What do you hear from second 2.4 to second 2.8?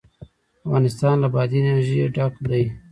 دی.